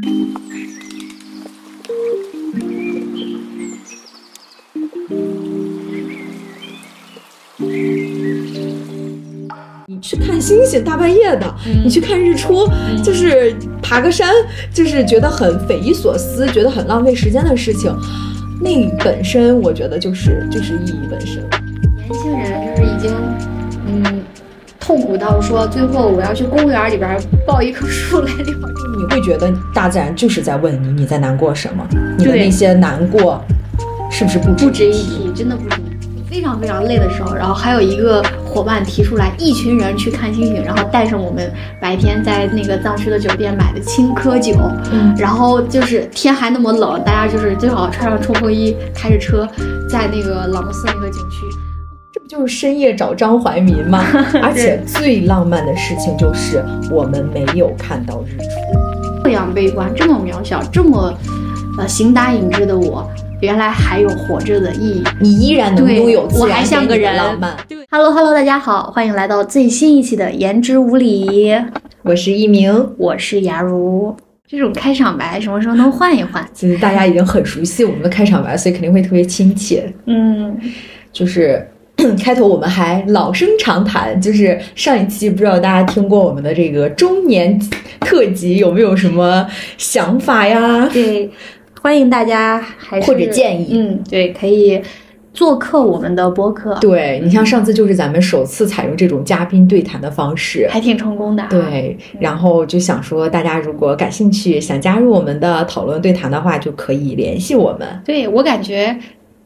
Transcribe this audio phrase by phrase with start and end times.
[0.00, 0.06] 你
[10.00, 12.68] 去看星星，大半夜的，你去看日出，
[13.02, 14.28] 就是爬个山，
[14.72, 17.92] 就是觉得很匪夷所思，觉得很浪费时间的事情。
[18.62, 21.42] 那本身，我觉得就是就是意义本身。
[21.96, 23.12] 年轻人就是已经，
[23.86, 24.22] 嗯，
[24.88, 28.54] 痛苦到说最后我要去公园里边抱一棵树来疗
[28.96, 31.86] 你会觉得大自然就是在问你，你在难过什么？
[32.16, 33.38] 你的那些难过，
[34.10, 35.30] 是不是不不值一提？
[35.34, 36.08] 真的不值一提。
[36.30, 41.52] 非常非常累的时候，然后还有一个伙伴提出来，一群人去看星星，然后带上我们
[41.82, 44.54] 白天在那个藏区的酒店买的青稞酒，
[44.90, 49.46] 嗯然后就是天还那么冷，大家就是最好穿上冲锋衣，开着车
[49.86, 51.44] 在那个朗木寺那个景区。
[52.28, 54.04] 就是深夜找张怀民嘛？
[54.42, 59.24] 而且最浪漫的事情就是我们没有看到日出。
[59.24, 61.10] 这样悲观，这么渺小，这么
[61.78, 63.08] 呃形单影只的我，
[63.40, 65.02] 原来还有活着的意义。
[65.18, 67.56] 你依然能拥有自我还像个人浪漫。
[67.90, 71.56] Hello Hello，大家好，欢迎来到最新一期的言之无理，
[72.02, 74.14] 我是一鸣，我是雅茹。
[74.46, 76.46] 这种开场白什么时候能换一换？
[76.52, 79.90] 其实大家已经很熟悉我们的开场白，所以肯定会特别亲切。
[80.04, 80.54] 嗯，
[81.10, 81.66] 就是
[82.22, 87.58] 开头我们还老生常谈，就是上一期不知道大家听过我们的这个中年
[88.00, 89.46] 特辑，有没有什么
[89.76, 90.88] 想法呀？
[90.92, 91.28] 对，
[91.80, 94.80] 欢迎大家还是或者建议嗯，对，可以
[95.34, 100.68] 做客我们的播客，对你像上次就是咱们首次采用这种嘉宾对谈的方式。
[100.70, 107.86] 还挺成功的、啊。，对，然后就想说，大家如果感兴趣，想加入我们的讨论对谈的话，就可以联系我们。
[108.04, 108.96] 对我感觉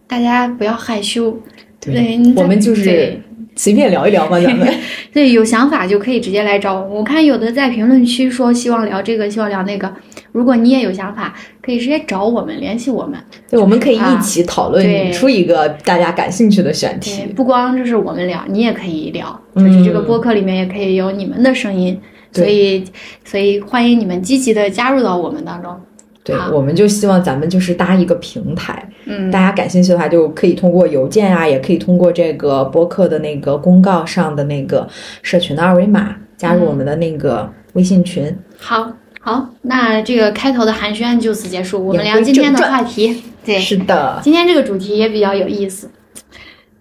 [0.06, 1.36] 大家不要害羞，
[1.85, 3.21] 对我们就是
[3.57, 4.73] 随便聊一聊吧，咱们。
[5.13, 6.99] 对，有想法就可以直接来找我。
[6.99, 9.93] 我看有的在评论区说希望聊这个，希望聊那个。
[10.31, 13.19] 如果你也有想法，可以直接找我们联系我们。
[13.51, 17.25] 对，我们可以一起讨论，出一个大家感兴趣的选，题。
[17.37, 21.92] 不光就是我们聊，你也可以聊，就是这个播客里面也可以有你们的声音。
[21.95, 22.83] 嗯所以，
[23.27, 25.79] 所以欢迎你们积极的加入到我们当中。
[26.25, 34.89] 对，我们就希望咱们就是搭一个平台，嗯大，家感兴趣的话，就可以通过邮件啊，也可以通过这个播客的那个公告上的那个
[35.23, 38.33] 社群的二维码，加入我们的那个微信群。
[38.59, 43.23] 好，好，那这个开头的寒暄就此结束，我们聊今天的话题。
[43.45, 45.91] 对，是的，今天这个主题也比较有意思，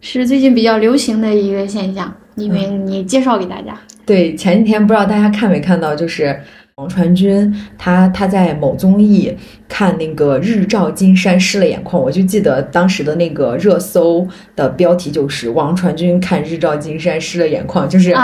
[0.02, 2.13] 是最近比较流行的一个现象。
[2.35, 3.78] 因为嗯你介绍给大家。
[4.06, 6.40] 对，前几天不知道大家看没看到，就是
[6.81, 9.31] 王传君他他在某综艺
[9.69, 18.15] 看那个日照金山湿了眼眶，我就记得当时的那个热搜的标题就是王传君看日照金山湿了眼眶，就是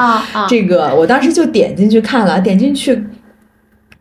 [0.49, 2.99] 这个，我当时就点进去看了，点进去，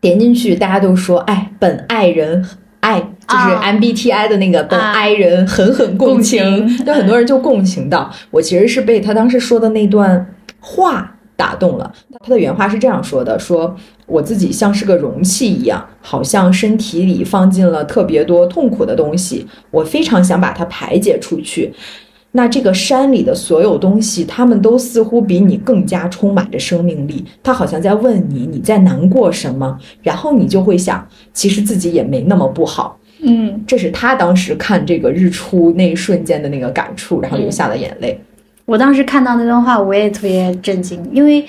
[0.01, 2.43] 点进去，大家都说，哎，本爱人
[2.79, 2.99] 爱。
[3.27, 8.09] 就是啊 MBTI 的那个本啊爱人狠狠共情，共情 就很多人就共情到。
[8.31, 11.89] 我其实是被他当时说的那段话打动了。
[12.19, 13.73] 他的原话是这样说的：说
[14.05, 21.73] 我自己像是个容器一样，好像身体里放进了特别多痛苦的东西，我非常想把它排解出去。
[22.33, 27.23] 那这个山里的所有东西，他们都似乎比你更加充满着生命力。
[27.41, 32.99] 他好像在问你你在难过什么，然后你就会想，其实自己也没那么不好。
[33.21, 38.19] 嗯，这是他当时看这个日出那一瞬间的那个感触，然后流下了眼泪。
[38.67, 41.45] 我当时看到那段话，我也特别震惊，因为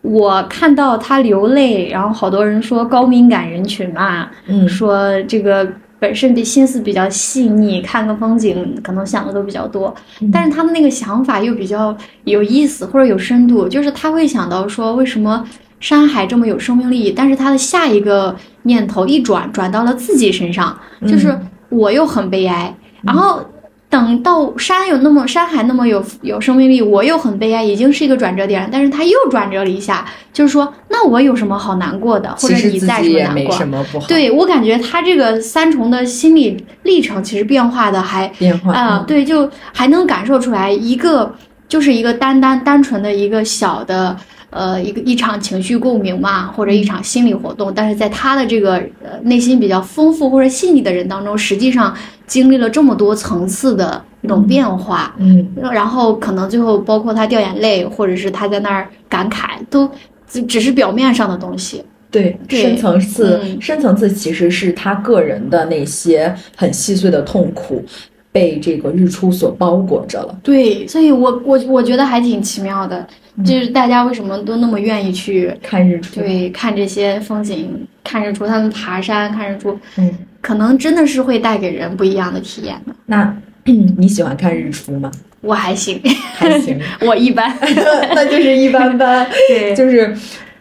[0.00, 5.66] 我看到他流泪，然后好多人说高敏感人群嘛，嗯说这个
[5.98, 15.44] 本身比心思比较细腻，看个风景可能想的都比较多，嗯但是他的那个想法又比较有意思或者有深度，就是他会想到说为什么
[15.80, 21.36] 山海这么有生命力，但是他的下一个念头一转转到了自己身上，就是
[21.70, 23.44] 我又很悲哀，然后。
[23.92, 28.68] 等到山有那么山海那么有有生命力，我又很悲哀，已经是一个转折点了。
[28.72, 33.84] 但是他又转折了一下，就是说，那我有什么好难过的，或者你在己也没什么难过？
[33.84, 34.06] 什么不好。
[34.06, 41.30] 对我感觉他这个三重的心理历程其实变化的还变化啊、对，就还能感受出来一个
[41.68, 44.16] 就是一个单单单纯的一个小的
[44.52, 51.92] 呃一个一场情绪共鸣嘛，或者一场心理活动，但是在他的这个呃内心比较丰富或者细腻的人当中，实际上
[52.26, 55.16] 经历了这么多层次的那种变化。
[55.18, 59.90] 嗯，然后可能最后包括他掉眼泪，或者是他在那儿感慨，都
[60.28, 61.82] 只只是表面上的东西。
[62.10, 67.82] 对，对深层次，嗯深层次其实是他个人的那些很细碎的痛苦，
[68.30, 70.38] 被这个日出所包裹着了。
[70.42, 73.06] 对，所以我我我觉得还挺奇妙的，
[73.44, 82.94] 就是大家为什么都那么愿意去看日出，对看这些风景，看日出，他们爬山看日出，嗯，可能真的是会带给人不一样的体验的。
[83.06, 85.10] 那 你喜欢看日出吗？
[85.40, 86.00] 我还行，
[86.34, 87.52] 还行， 我一般
[88.14, 89.26] 那就是一般般。
[89.48, 90.14] 对，就是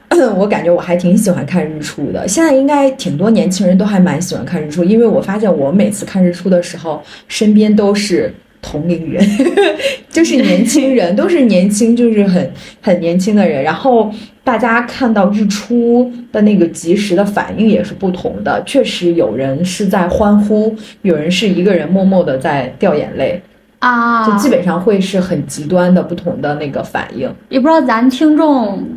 [0.38, 2.28] 我感觉我还挺喜欢看日出的。
[2.28, 9.26] 现在应该挺多年轻人都还蛮喜欢看日出，因为我发现我每次看日出的时候，身边都是同龄人，
[10.10, 13.64] 就是年轻人， 都是年轻，就是很很年轻的人。
[13.64, 14.12] 然后
[14.44, 18.62] 大家看到日出的那个及时的反应也是不同的。
[18.66, 23.42] 确实有人是在欢呼，有人是一个人默默的在掉眼泪。
[23.80, 27.28] 啊，就基本上会是很极端的不同的那个反应。
[27.50, 28.88] 也不知道咱听众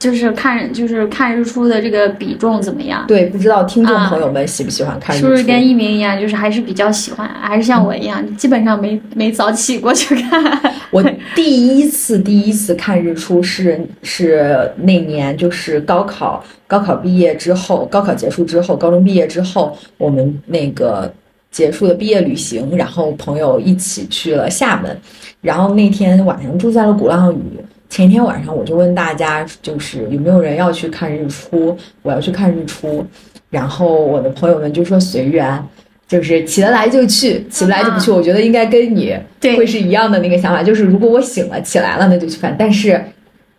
[0.00, 3.04] 就是看就是看日出的这个比重怎么样？
[3.06, 5.26] 对，不知道听众朋友们喜不喜欢看日出？
[5.26, 10.42] 是不是跟一鸣一样，就是还是比较喜欢，还是像我一样，基本上没没早起过去看。
[10.90, 11.04] 我
[11.36, 21.12] 第一次第一次看日出是是那年就是高考高考毕业之后，高考结束之后，高中毕业之后，我们那个。
[21.52, 24.96] 结束了毕业旅行，然后朋友一起去了厦门，
[25.40, 27.59] 然后那天晚上住在了鼓浪屿。
[27.90, 31.76] 前一天晚上我就问大家，就是有没有人要去看日出？
[32.02, 33.04] 我要去看日出。
[33.50, 35.60] 然后我的朋友们就说随缘，
[36.06, 38.12] 就是起得来就去，起不来就不去。
[38.12, 39.12] 我觉得应该跟你
[39.56, 42.54] 会是一样的那个想法，就是如果我醒了起来了，那就去看。
[42.56, 43.04] 但是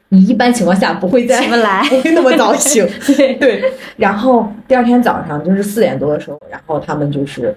[0.10, 2.88] 你一般情况下不会在起不来， 不会那么早醒。
[3.18, 3.64] 对对。
[3.98, 7.54] 然后第二天早上就是四点多的时候，然后他们就是。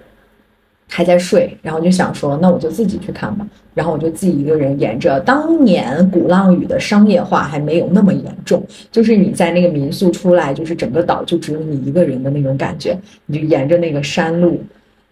[0.87, 3.45] 还在睡，然后就想说，那我就自己去看吧。
[3.73, 12.97] 然后我就自己一个人沿着当年鼓浪屿的商业化还没有那么严重，就是你在那个民宿出来，就是整个岛就只有你一个人的那种感觉。
[13.25, 14.61] 你就沿着那个山路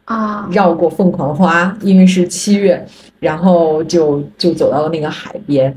[0.06, 2.86] 啊，绕过凤凰花，因为是七月，
[3.20, 5.76] 然后就就走到了那个海边。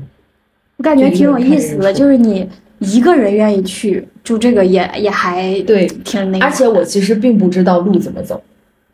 [0.77, 2.47] 我感觉挺有意思的，就是你
[2.79, 6.45] 一个人愿意去，就这个也也还对，挺那个。
[6.45, 8.41] 而且我其实并不知道路怎么走。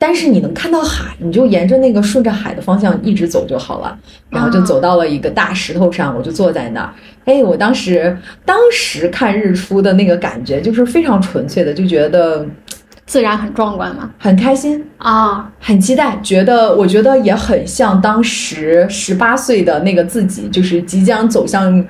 [0.05, 3.97] 但是你能看到海，你就沿着那个顺着海的方向一直走就好了，
[4.29, 6.93] 然后就走到了一个大石头上，我就坐在那儿。
[7.23, 12.45] 哎，我当时当时看日出的那个感觉就是非常纯粹的，就觉得
[13.05, 21.85] 自然很壮观嘛，很开心啊，很期待，觉得我觉得也很像当时十八岁的那个自己，就是即将走向。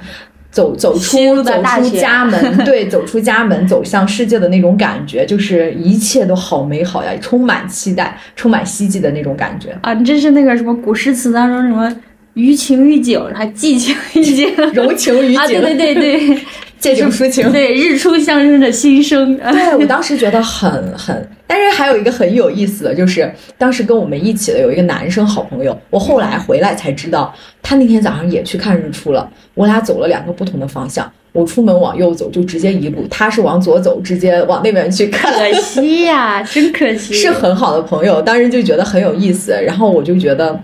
[0.53, 9.93] 走走出走出家门， 对，走出家门走向世界的那种感觉，就是一切都好美好呀，充满期待，充满希冀的那种感觉啊！
[9.95, 11.91] 你这是那个什么古诗词当中什么
[12.35, 15.47] 余情于景，还寄情于景， 柔情于景 啊！
[15.47, 16.37] 对对对对。
[16.83, 19.37] 借景抒情，对日出象征着新生。
[19.39, 29.31] 对我当时觉得很很，但是还有一个很有意思的就是，当时跟我们一起的有一个男生好朋友，我后来回来才知道，他那天早上也去看日出了。
[29.53, 35.31] 我俩走了两个不同的方向，我出门往右走就直接一路，他是往左走直接往那边去看。
[35.31, 37.13] 可惜呀， 真可惜。
[37.13, 40.59] 是很好的朋友，当时就觉得很有意思，然后我就觉得，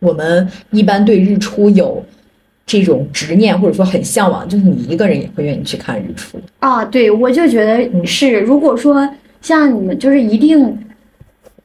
[0.00, 2.04] 我们一般对日出有。
[2.66, 6.84] 这种执念或者说很向往，就是你一个人也会愿意去看日出啊？
[6.84, 8.40] 对，我就觉得是。
[8.40, 9.08] 如果说
[9.40, 10.76] 像你们就是一定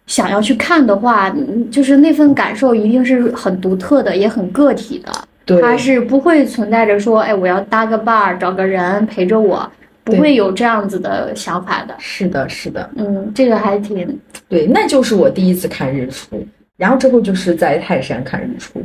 [0.06, 1.36] 想要去看的话，
[1.72, 5.12] 就是那份感受一定是很独特的，也很个体的。
[5.44, 9.68] 对，它是不会存在着说，哎，我要搭个伴儿，找个人陪着我，
[10.04, 11.96] 不会有这样子的想法的。
[11.98, 12.88] 是的，是的。
[12.96, 14.68] 嗯，这个还挺对。
[14.68, 16.46] 那就是我第一次看日出，
[16.78, 18.80] 然后之后就是在泰山看日出。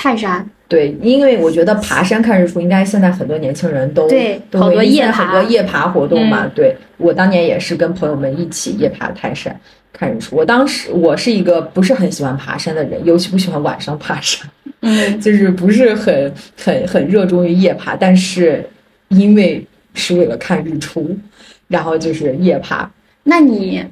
[0.00, 0.48] 泰山。
[0.66, 4.08] 对，因为我觉得爬山看日出，应该现在很多年轻人都
[4.50, 6.50] 都好多夜爬，很多夜爬活动嘛。
[6.54, 9.54] 对我当年也是跟朋友们一起夜爬泰山
[9.92, 10.34] 看日出。
[10.36, 14.48] 我当时我是一个不是很喜欢爬山的人，尤其不喜欢晚上爬山，
[14.80, 17.94] 嗯， 就是不是很很很热衷于夜爬。
[17.94, 18.64] 但是
[19.08, 21.14] 因为是为了看日出，
[21.68, 22.90] 然后就是夜爬。
[23.24, 23.84] 那你？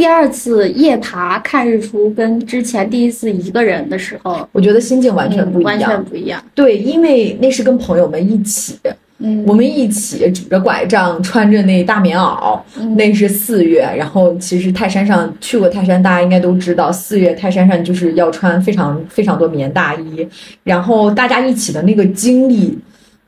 [0.00, 6.42] 第二次夜爬看日出，跟之前第一次一个人的时候，我觉得心境完全不一样，完全不一样。
[6.54, 8.78] 对，因为那是跟朋友们一起，
[9.18, 12.58] 嗯，我们一起拄着拐杖，穿着那大棉袄，
[12.96, 13.80] 那是四月。
[13.94, 20.26] 然后其实泰山上去过泰山，大家应该都知道，四月泰山上就是要穿非常非常多棉大衣。
[20.64, 22.78] 然后大家一起的那个经历，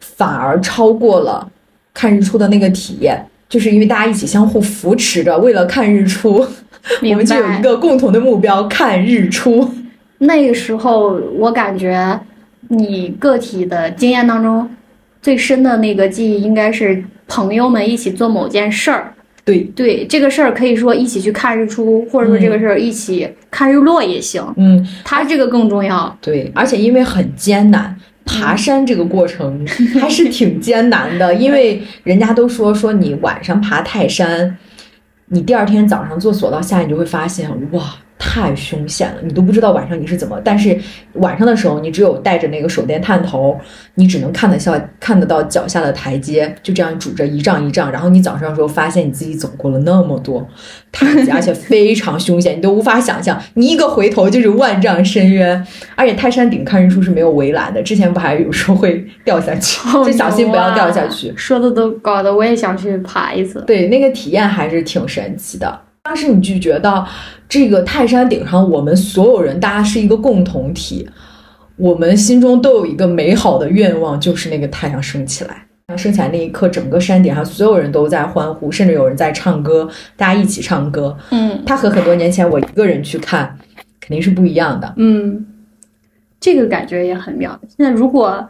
[0.00, 1.46] 反而超过了
[1.92, 3.22] 看日出的那个体验。
[3.50, 6.42] 就是因为大家一起相互扶持着，为了看日出，
[7.02, 9.68] 我们就有一个共同的目标——看日出。
[10.18, 12.20] 那个时候，我感觉
[12.68, 14.68] 你个体的经验当中
[15.20, 19.12] 最深的那个记忆，应该是朋友们一起做某件事儿。
[19.44, 24.40] 对对，这个事儿可以说一起去看日出，或者说这个事儿一起看日落也行。
[24.56, 26.16] 嗯，它这个更重要。
[26.20, 27.96] 对，而且因为很艰难。
[28.24, 29.66] 爬山这个过程
[30.00, 34.56] 还是挺艰难的，因为人家都说说你晚上爬泰山，
[35.34, 37.82] 你第二天早上坐索道下，你就会发现哇。
[38.24, 40.40] 太凶险了，你都不知道晚上你是怎么。
[40.44, 40.78] 但是
[41.14, 43.58] 晚上的时候，你只有带着那个手电探头，
[43.96, 47.90] 你只能看得下看得到脚下的台阶，就这样拄着一丈一丈。
[47.90, 50.46] 然后你早上的时候发现你自己走过了那么多
[50.92, 55.66] 台阶，而且非常凶险，你都无法想象，你一个回头就是万丈深渊。
[55.96, 61.32] 而且泰山顶看日出是没有围栏的，之前不还有时候会掉下去，就小心不要掉下去。
[61.36, 63.62] 说的都搞得我也想去爬一次。
[63.66, 65.80] 对，那个体验还是挺神奇的。
[66.04, 67.06] 当时你就觉得，
[67.48, 71.08] 这个泰山顶上，我们所有人，大家是一个共同体，
[71.76, 75.66] 我们心中都有一个美好的愿望，就是那个太阳升起来。
[75.96, 81.16] 升起来那一刻，整个山顶上所有人都在欢呼，甚至有人在唱歌，大家一起唱歌。
[81.30, 83.56] 嗯，它和很多年前我一个人去看，
[84.00, 84.92] 肯定是不一样的。
[84.96, 85.46] 嗯，
[86.40, 87.56] 这个感觉也很妙。
[87.68, 88.48] 现在如果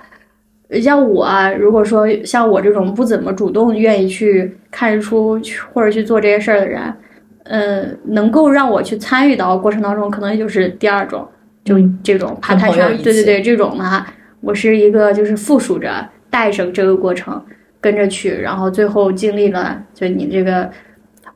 [0.80, 1.28] 像我，
[1.59, 5.38] 如果说像我这种不怎么主动愿意去看日出，
[5.75, 6.80] 或者去做这些事儿的人。
[7.44, 11.26] 嗯，能够让我去参与到过程当中，可能就是第二种，
[11.64, 14.06] 就这种爬泰山，对对对，这种呢，
[14.40, 17.44] 我是一个就是附属着带着这个过程
[17.80, 20.70] 跟着去，然后最后经历了就你这个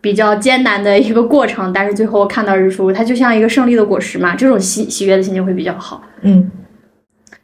[0.01, 6.05] 比较艰难的一个过程，但是最后看到日出，它就像一个胜利的果实嘛，这种喜喜悦的心情会比较好。
[6.23, 6.49] 嗯，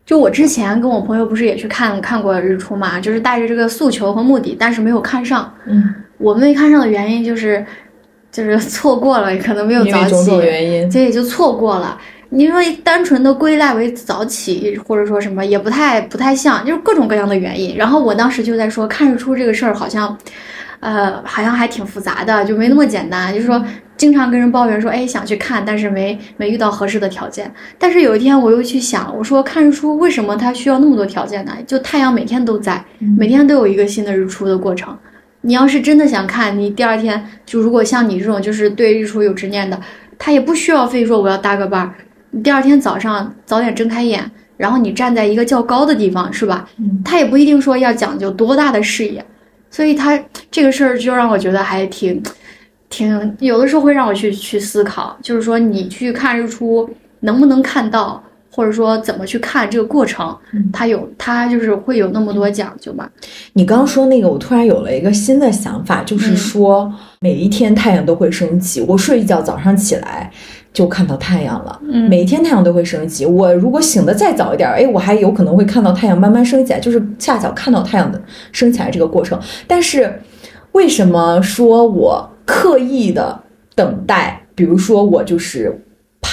[0.07, 5.53] 就我之前跟我朋友不是也去看看过日出嘛，就是带着这个诉求和目的，但是没有看上。
[5.67, 7.67] 嗯，我没看上的原因就是。
[8.33, 10.31] 就是 错过了，可能没有早起，
[10.91, 11.97] 这也就错过了。
[12.31, 17.77] 你说单纯的归纳为早起，或者说什么，也不太不太像，就是各种各样的原因。
[17.77, 20.17] 然后我当时就在说，看日出这个事儿好像，
[20.81, 23.35] 呃，好像还挺复杂的，就没那么简单。
[23.35, 23.63] 就是说，
[23.99, 27.53] 经常跟人抱怨说，哎，想去看，但是没没遇到合适的条件。
[27.79, 31.53] 但是有一天我又去想，我说看日出为什么它需要那么多条件呢？
[31.67, 32.83] 就太阳每天都在，
[33.19, 34.97] 每天都有一个新的日出的过程。
[35.43, 39.81] 你要是真的想看，你第二天就如果像你这种就是对日出有执念的，
[40.19, 41.95] 他也不需要非说我要搭个伴儿。
[42.31, 46.69] 你第二天早上早点睁开眼，然后你站在一个较高的地方，是吧？
[47.05, 49.25] 他也不一定说要讲究多大的视野，
[49.71, 50.19] 所以他
[50.51, 52.23] 这个事儿就让我觉得还挺，
[52.89, 56.89] 挺有的时候会让我去去思考，就是说你去看日出
[57.21, 58.23] 能不能看到。
[58.55, 60.37] 或者说怎么去看这个过程，
[60.71, 63.11] 它有它就是会有那么多讲究吧。
[63.55, 68.85] 你刚刚说那个，我突然有了一个新的想法，就是说每一天太阳都会升起。
[68.87, 70.31] 我睡一觉，早上起来
[70.71, 71.81] 就看到太阳了。
[71.89, 73.25] 嗯，每一天太阳都会升起。
[73.25, 78.21] 我如果醒得再早一点，哎，我还有可能会看到太阳慢慢升起来，就是恰巧看到太阳的
[78.53, 79.41] 升起来这个过程。
[79.67, 80.21] 但是
[80.73, 83.41] 为什么说我刻意的
[83.75, 84.43] 等待？
[84.55, 85.83] 比如说我就是。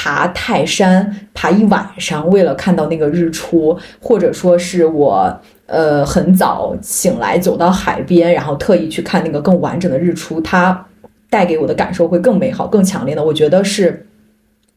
[0.02, 5.30] 爬泰山，爬一晚上，为了看到那个日出，或者说是我
[5.66, 10.86] 呃很早醒来走到海边，然后特意去看那个更完整的日出，它
[11.30, 13.22] 带给我的感受会更美好、更强烈的。
[13.22, 14.08] 我觉得是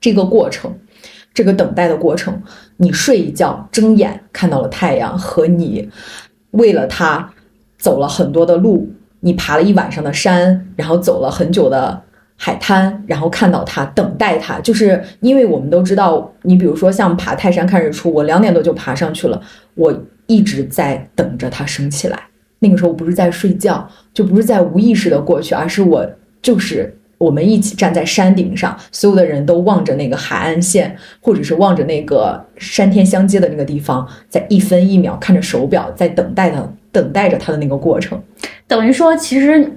[0.00, 0.76] 这个过程，
[1.32, 2.42] 这个等待的过程。
[2.78, 5.88] 你睡一觉，睁眼看到了太阳，和你
[6.50, 7.30] 为了它
[7.78, 12.02] 走了很多的路，你爬了一晚上的山，然后走了很久的。
[12.44, 19.40] 海滩，然后看到它，等待它，就是因为我们都知道，你比如说像爬泰山看日出，我两点多就爬上去了，
[19.76, 19.96] 我
[20.26, 22.18] 一直在等着它升起来。
[22.58, 26.04] 那个时候不是在睡觉，就不是在无意识的过去，而是我
[26.42, 38.20] 就是我们一起站在山顶上，所有的人都望着那个海岸线，或者是望着那个山天相接的那个地方，在一分一秒看着手表，在等待它，等待着它的那个过程，
[38.66, 39.72] 等于说其实。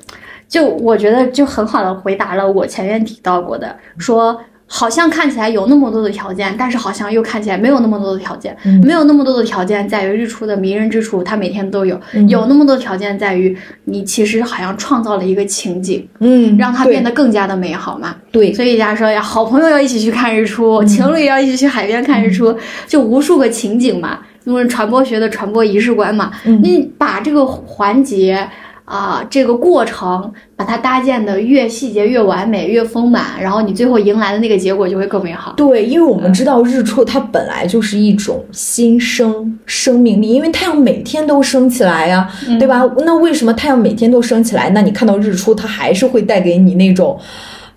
[0.47, 18.15] 就我觉得就很好的回答了我前面提到过的，说好像看起来有那么多的条件，但是好像又看起来没有那么多的条件，没有那么多的条件在于日出的迷人之处，它每天都有，有那么多条件在于你其实好像创造了一个情景，嗯，让它变得更加的美好嘛。
[18.31, 26.31] 对，所以人家说呀，好朋友要一起去看日出，情侣要一起去海边看日出，就无数个情景嘛，因为传播学的传播仪式观嘛，
[26.63, 28.47] 你把这个环节。
[28.85, 35.53] 啊，这个过程把它搭建的越细节越完美越丰满，然后你最后迎来的那个结果就会更美好。
[35.57, 42.83] 对，因为我们知道日出它本来就是一种新生生命力，因为太阳每天都升起来呀，对吧？
[42.99, 44.69] 那为什么太阳每天都升起来？
[44.69, 47.19] 那你看到日出，它还是会带给你那种，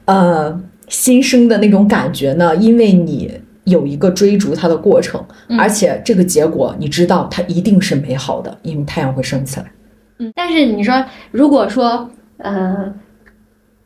[0.04, 2.54] 呃，新生的那种感觉呢？
[2.56, 3.30] 因为你
[3.64, 5.24] 有一个追逐它的过程，
[5.58, 9.64] 而且这个结果你知道它一定是美好的，因为太阳会升起来。
[10.18, 12.92] 嗯，但是你说，如果说，呃，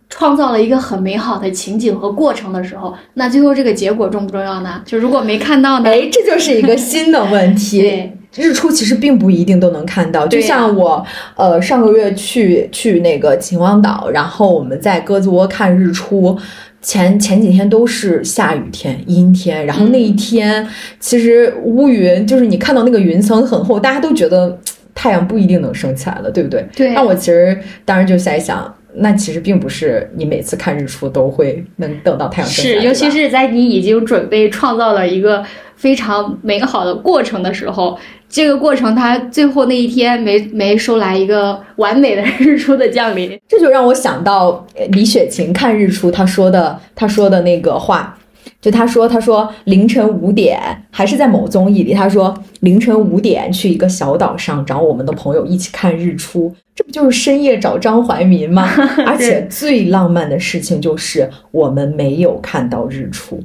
[0.09, 4.83] 创造了一个很美好的情景和过程的时候，那最后这个结果重不重要呢？
[4.85, 5.91] 就如果没看到呢？
[5.91, 7.81] 哎，这就是一个新的问题。
[7.81, 11.05] 对，日出其实并不一定都能看到，就像我
[11.37, 16.39] 呃上个月去去那个秦皇岛，然后我们在鸽子窝看日出。
[16.85, 20.67] 前前几天都是下雨天、阴天，然后那一天
[20.99, 26.65] 其实乌云就是你看到那个云层很厚，大家都觉得嘖太阳不一定能升起来了，对不对？
[26.75, 35.43] 对那我其实当时就在想，那其实并不是你每次看日出都会能等到太阳升起来，是，尤其是在你已经准备创造了一个
[35.77, 43.39] 非常美好的过程的时候，这个过程它最后那一天没没收来一个完美的 日出的降临。
[43.49, 48.17] 这就让我想到呃李雪琴看日出，她说的她说的那个话，
[48.63, 50.59] 就他说他说凌晨五点，
[50.91, 58.71] 还是在某综艺里，他说凌晨五点去一个小岛上找我们的朋友一起看日出， 这不就是深夜找张怀民吗？
[59.05, 63.43] 而且最浪漫的事情就是我们没有看到日出。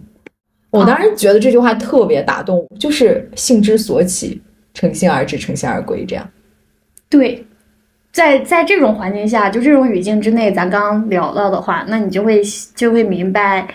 [0.69, 4.39] 我当时觉得这句话特别打动我，就是兴之所起，
[4.75, 6.29] 乘兴而至，乘兴而归，这样。
[7.09, 7.43] 对，
[8.11, 12.41] 在在这种环境下，就这种语境之内，咱刚刚聊到的话，那你就会
[12.75, 13.67] 就会明白，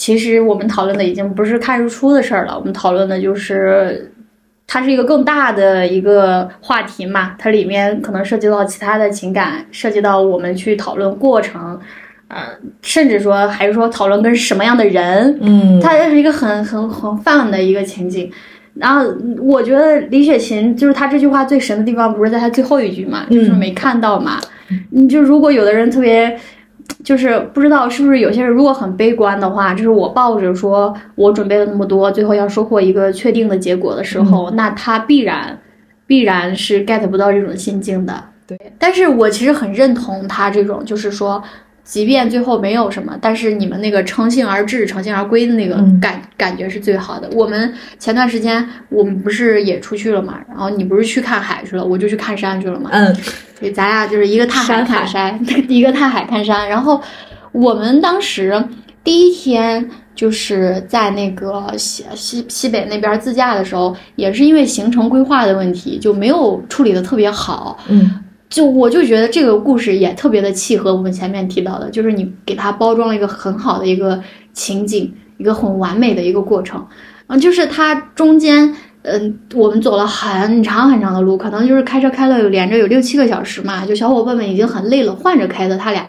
[0.00, 4.10] 其实我们讨论的已经不是看日出的事儿了，我们讨论的就是。
[4.72, 11.76] 它是一个更大的一个话题嘛，它里面可能涉及到其他的情感，涉及到我们去讨论过程，
[12.28, 12.38] 呃，
[12.80, 18.30] 甚至说还是说讨论跟什么样的人，嗯，它是一个很很很泛的一个情景。
[18.74, 19.04] 然后
[19.40, 24.38] 我觉得李雪琴就是她这句话最神的地方，不是在她最后一句嘛，就是嗯没看到嘛。
[24.90, 26.38] 你就如果有的人特别，
[27.02, 35.58] 就是不知道是不是有些人如果很悲观的话，就是我抱着说我准备了那么多，最后要收获一个确定的结果的时候，那他必然
[36.06, 38.24] 必然是 get 不到这种心境的。
[38.46, 41.42] 对，但是我其实很认同他这种，就是说。
[41.82, 47.28] 即便最后没有什么，但是你们那个乘兴而至、乘兴而归的那个嗯感、感觉是最好的。
[47.32, 52.90] 我们前段时间我们不是也出去了嘛，然后你不是去看海去了，我就去看山去了嘛。
[52.92, 53.16] 嗯
[53.60, 56.66] 对咱俩就是一个踏海看山，一个踏海看山。
[56.66, 56.98] 然后
[57.52, 58.64] 我们当时
[59.04, 67.78] 第一天就是在那个西西西北那边自驾的时候，也是因为行程规划的问题，就没有处理的特别好。
[67.88, 74.20] 嗯就我就觉得这个故事也特别的契合我们前面提到的，就是你给他包装了一个很好的一个
[74.52, 76.84] 情景，一个很完美的一个过程。
[77.28, 86.08] 嗯，就是他中间，嗯，我们走了很长很长的路，可能就是开车开了有连着有六七个小时嘛，就小伙伴们已经很累了，换着开的他俩。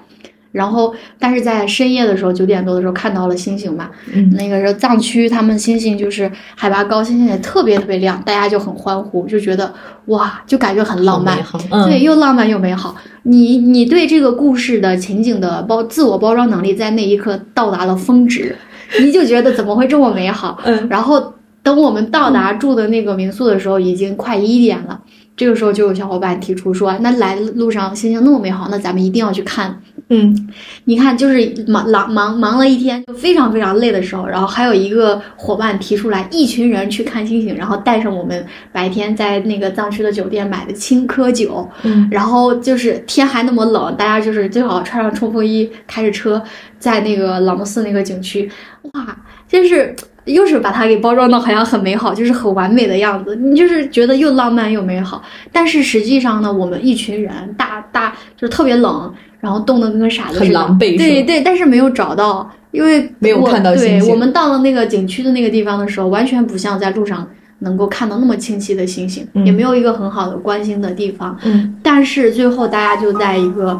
[0.51, 9.73] 然后，但是在深夜的时候，九点多的时候看到了星星嘛，嗯那个时候藏区，他们星星就是海拔高，星星也特别特别亮，大家就很欢呼，就觉得
[10.07, 11.37] 哇，就感觉很浪漫
[11.71, 12.95] 嗯对，又浪漫又美好。
[13.23, 18.55] 你你对这个故事的情景的包自我包装能力，在那一刻到达了峰值，
[18.99, 20.59] 你就觉得怎么会这么美好？
[20.65, 21.33] 嗯然后
[21.63, 24.99] 等我们到达住的那个民宿的时候，已经快一点了。
[25.35, 29.81] 这个时候就有小伙伴提出说，那来路上星星那么美好，那咱们一定要去看。
[30.09, 30.49] 嗯。
[30.85, 42.07] 你看，就是忙忙忙忙了一天，就非常非常累的时候，然后还有一个伙伴提出来，一群人去看星星，然后带上我们白天在那个藏区的酒店买的青稞酒，嗯。
[42.11, 46.41] 然后就是天还那么冷，大家就是最好穿上冲锋衣，开着车
[46.77, 48.51] 在那个朗木寺那个景区，
[48.93, 49.17] 哇，
[49.47, 55.21] 就是又是把它给包装的好像很美好，就是很完美的样子，你就是觉得又浪漫又美好。
[55.51, 67.27] 但是实际上呢，我们一群人大大就是特别冷，然后冻得跟个傻子似的，很狼狈对对，但是没有找到，因为没有我看到星星对我们到了那个景区的那个地方的时候，完全不像在路上。
[67.63, 71.37] 能够看到那么清晰的星星，嗯也没有一个很好的观星的地方。
[71.43, 73.79] 嗯但是最后大家就在一个，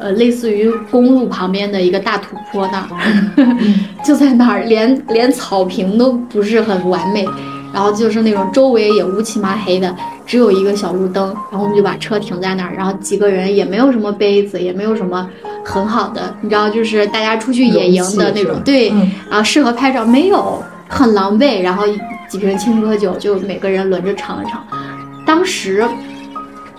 [0.00, 3.56] 呃，类似于公路旁边的一个大土坡那儿，
[4.04, 7.24] 就在那儿，连连草坪都不是很完美，
[7.72, 9.94] 然后就是那种周围也乌漆麻黑的，
[10.26, 15.28] 只有一个小路灯，然后我们就把车停在那儿，然后几个人也没有什么杯子，也没有什么
[15.64, 19.10] 很好的，你知道，就是大家出去野营的那种对，嗯。
[19.28, 21.84] 然后适合拍照没有，很狼狈，然后
[22.26, 24.64] 几瓶青稞酒就每个人轮着尝了尝，
[25.26, 25.86] 当时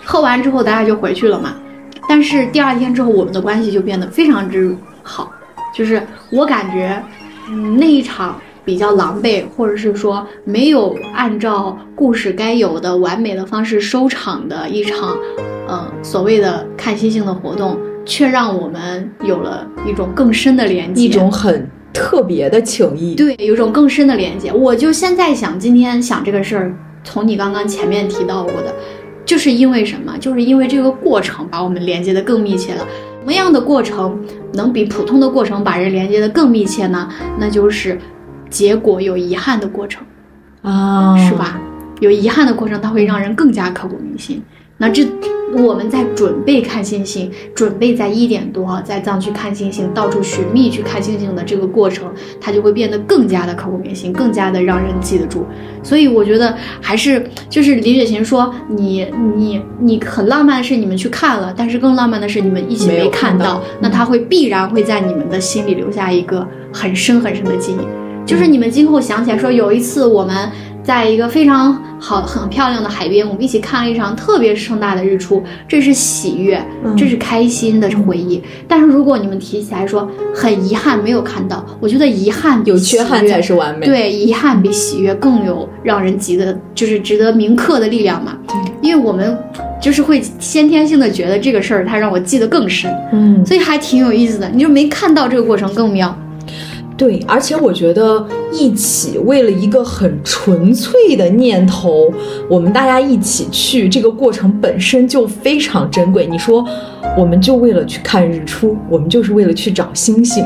[0.04, 1.54] 喝完之后大家就回去了嘛，
[2.08, 5.32] 但是第二天之后我们的关系就变得非常之好，
[5.74, 7.02] 就是我感觉，
[7.48, 15.16] 嗯，那一场比较狼狈，或者是说没有按照故事该有的完美的方式收场的一场，
[15.66, 23.14] 呃，所谓的看星星的活动，却让我们有了一种更深的连接，一种很特别的情谊。
[23.14, 24.52] 对，有一种更深的连接。
[24.52, 28.74] 我就现在想，今天想这个事儿，从你刚刚前面提到过的，
[29.24, 30.16] 就是因为什么？
[30.18, 32.86] 就是因为这个过程把我们连接的更密切了。
[33.20, 34.18] 什么样的过程
[34.54, 37.08] 能比普通的过程把人连接的更密切呢？
[37.38, 37.98] 那就是
[38.50, 40.04] 结果有遗憾的过程，
[40.62, 41.34] 啊，是？
[41.34, 41.60] 吧？
[42.00, 44.42] 有遗憾的过程，它会让人更加刻骨铭心。
[44.82, 45.06] 那这
[45.54, 55.46] 我们在准备看星星，准备在一点多在藏区看星星，到处寻觅去看星星的这个过程，它就会变得更加的刻骨铭心，更加的让人记得住。
[55.84, 70.50] 所以我觉得还是就是李雪琴说，你你你很浪漫的是你们去看了，但是更浪漫的是你们一起没看到，那它会必然会在你们的心里留下一个很深很深的记忆，就是你们今后想起来说有一次我们。
[70.82, 76.60] 在一个非常好、很漂亮的海边，我们一起看了一场特别盛大的日出，这是喜悦，
[76.96, 78.42] 这是开心的回忆。
[78.66, 83.86] 但是如果你们提起来说很遗憾没有看到，我觉得遗憾有缺憾才是完美。
[83.86, 88.36] 对，遗憾比喜悦更有让人记得，就是值得铭刻的力量嘛。
[88.80, 89.38] 因为我们
[89.80, 92.92] 就是会先天性的觉得这个事儿，它让我记得更深。
[93.12, 94.48] 嗯，所以还挺有意思的。
[94.48, 96.12] 你就没看到这个过程更妙。
[97.02, 102.14] 对，而且我觉得一起为了一个很纯粹的念头，
[102.48, 106.28] 我们大家一起去，这个过程本身就非常珍贵。
[106.30, 106.64] 你说，
[107.18, 110.44] 我们就为了去看日出，我们就是为了去找星星。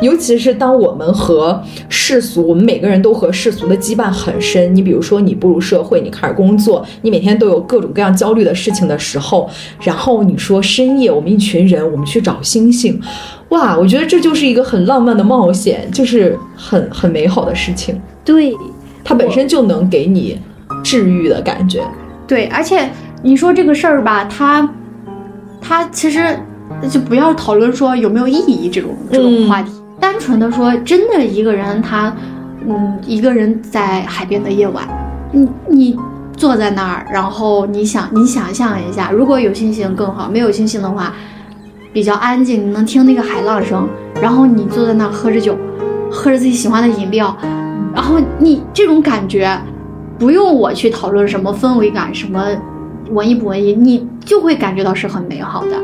[0.00, 4.74] 尤其是当我们和世俗，我们每个人都和世俗的羁绊很深。
[4.74, 9.48] 你比如说，你步入社会，你开始工作，你每天都有各种各样焦虑的事情的时候，
[9.82, 13.00] 然后你说深夜，我们一群人，我们去找星星，
[13.50, 18.00] 哇，我觉得这就是一个很浪漫的冒险，就是很很美好的事情。
[18.24, 18.54] 对，
[19.04, 20.38] 它本身就能给你
[20.82, 21.82] 治愈的感觉。
[22.26, 22.88] 对，而且
[23.22, 24.68] 你说这个事儿吧，它
[25.60, 26.38] 它其实
[26.88, 29.72] 就不要讨论说有没有意义这种这种话题。
[30.00, 32.12] 单纯的说，真的一个人，他，
[32.66, 34.88] 嗯，一个人在海边的夜晚，
[35.30, 35.96] 你你
[36.36, 41.12] 坐在那儿，然后你想，你想象一下，如果有星星更好，没有星星的话，
[41.92, 43.86] 比较安静，你能听那个海浪声，
[44.20, 45.56] 然后你坐在那儿喝着酒，
[46.10, 47.36] 喝着自己喜欢的饮料，
[47.94, 49.56] 然后你这种感觉，
[50.18, 52.42] 不用我去讨论什么氛围感，什么
[53.10, 55.76] 文艺不文艺，你就会感觉到是很美好的。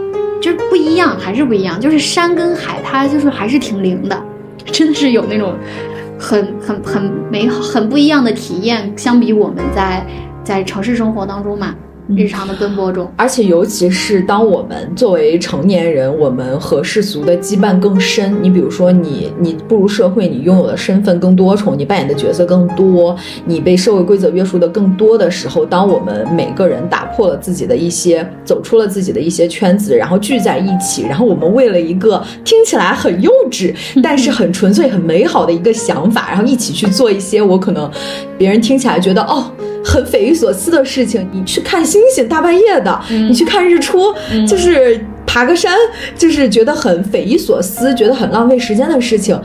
[0.46, 1.80] 就是不一样，还是不一样。
[1.80, 4.16] 就是山跟海，它就是还是挺灵的，
[4.70, 5.56] 真的是有那种
[6.20, 8.92] 很很很美好、很不一样的体验。
[8.96, 10.06] 相比我们在
[10.44, 11.74] 在城市生活当中嘛。
[12.14, 18.36] 日常的奔波中，而且尤其是当我们作为成年人，我们和世俗的羁绊更深。
[18.40, 37.90] 你比如说，你你步入社会，你拥有的身份更多重，你扮演的角色更多，你被社会规则约束的更多的时候，当我们每个人打破了自己的一些，走出了自己的一些圈子，然后聚在一起，然后我们为了一个听起来很幼稚，但是很纯粹、很美好的一个想法，然后一起去做一些我可能
[38.38, 39.50] 别人听起来觉得哦。
[39.86, 44.12] 很匪夷所思的事情，你去看星星，大半夜的，你去看日出，
[44.46, 45.72] 就是爬个山，
[46.16, 49.40] 就是觉得很匪夷所思，觉得很浪费时间的事情，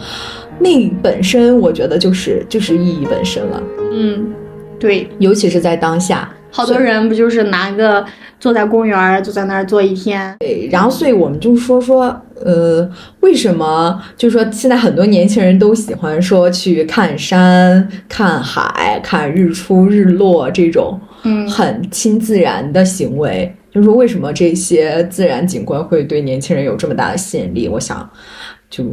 [0.59, 3.61] 那本身我觉得就是就是意义本身了。
[3.93, 4.33] 嗯，
[4.79, 6.33] 对，尤其是在当下。
[6.51, 8.05] 好多人不就是拿个
[8.39, 10.35] 坐在公园，就在那儿坐一天？
[10.39, 12.87] 对，然后所以我们就说说，呃，
[13.21, 23.55] 为什么就是说现在很多年轻人都喜欢说去看山、看海、看日出日落这种，嗯，很亲自然的行为。
[23.71, 27.69] 就是说为什么这些自然景观会对年轻人有这么大的吸引力？
[27.69, 28.09] 我想
[28.69, 28.83] 就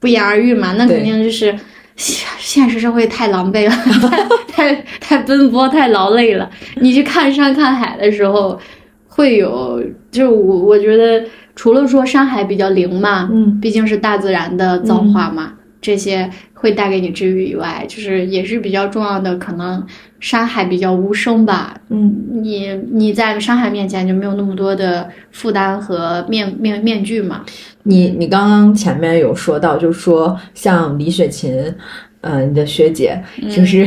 [0.00, 0.72] 不言而喻嘛。
[0.72, 1.54] 那肯定就是。
[2.02, 3.74] 现现实社会太狼狈了，
[4.48, 6.50] 太太太奔波，太劳累了。
[6.80, 8.58] 你去看山看海的时候，
[9.06, 19.84] 会有，就是我我觉得，除了说山海比较灵嘛，嗯，毕竟是大自然的造化嘛，这些会带给你治愈以外，就是也是比较重要的，可能
[20.20, 27.44] 山海比较无声吧，嗯，你你在山海面前就没有那么多的负担和面面面具嘛。
[27.82, 31.74] 你你刚刚前面有说到，就是说像李雪琴，
[32.20, 33.84] 嗯，你的学姐就是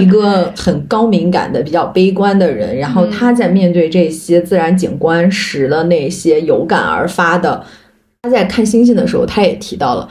[0.00, 7.62] 一个很高敏感的、比较悲观的人，然后她在面对这些自然景观时的那些有感而发的，
[8.22, 10.08] 她在看星星的时候，她也提到了，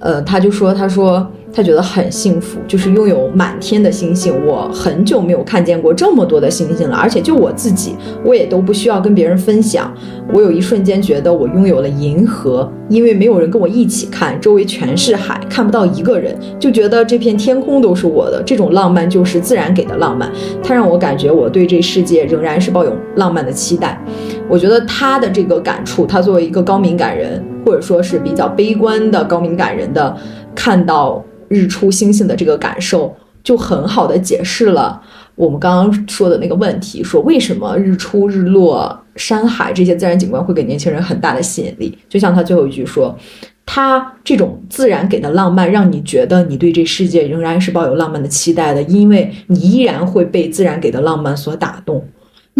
[0.00, 1.30] 呃，他就说，他说。
[1.52, 4.32] 他觉得很幸福，就是拥有满天的星星。
[4.46, 9.92] 我很久没有看见过这么多的星星了，而且就我自己，我也都不需要跟别人分享。
[10.32, 18.40] 我有一瞬间觉得我拥有了银河，因为没有人跟我一起看，周围全是海，看不到一个人，就觉得这片天空都是我的。
[18.46, 20.30] 这种浪漫就是自然给的浪漫，
[20.62, 24.00] 它让我感觉我对这世界仍然是抱有浪漫的期待。
[24.48, 30.16] 我觉得他的这个感触，他作为一个高敏感人，或者说是比较悲观的高敏感人的，
[30.54, 31.24] 看到。
[31.52, 35.02] 日出星星的这个感受，就很好的解释了
[35.34, 41.98] 我们刚刚说的那个问题：说为什么日出、日落、山海这些自然景观会给年轻人很大的吸引力？
[42.08, 43.18] 就像他最后一句说，
[43.66, 52.04] 它这种自然给的浪漫，让你觉得你对这世界仍然是抱有浪漫的期待的，因为你依然会被自然给的浪漫所打动。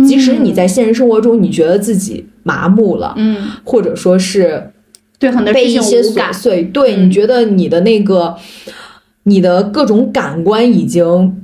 [0.05, 4.73] 即使你在现实生活中，你觉得自己麻木了，嗯，或者说是
[5.21, 7.07] 对很多被一些事情无感琐，碎，对嗯。
[7.07, 8.35] 你觉得你的那个，
[9.25, 11.37] 你的各种感官已经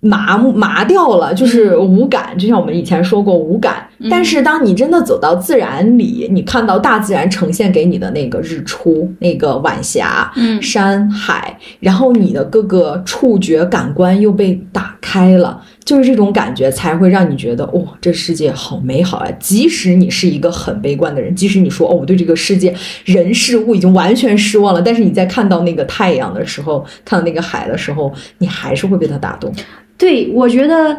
[0.00, 2.36] 麻木麻掉了，就是无感。
[2.36, 4.08] 就像我们以前说过无感，嗯。
[4.10, 10.60] 但是当你真的走到自然里，你看到大自然呈现给你的那个日出、那个晚霞、嗯。
[10.60, 19.28] 山海，然后你的各个触觉感官又被打开了，就是这种感觉才会让你觉得，哇、这世界好美好啊！
[19.40, 22.72] 即使你是一个很悲观的人，即使你说，哦，我对这个世界
[23.04, 29.52] 人事物已经完全失望了，但是你在看到那个太阳的时候，看到那个海的时候，你还是会被它打动。
[29.98, 30.96] 对，我觉得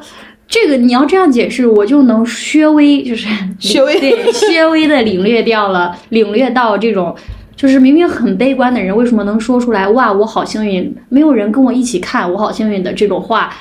[0.48, 3.28] 这个你要这样解释，我就能稍微就是
[3.60, 7.16] 稍微对稍微的领略掉了，领略到这种。
[7.56, 13.54] 就是明明很悲观的人，为什么能说出来“哇，我好幸运，没有人跟我一起看，我好幸运”的这种话？